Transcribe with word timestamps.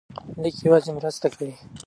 لیک 0.41 0.55
یوازې 0.65 0.91
مرسته 0.97 1.27
کوي. 1.35 1.51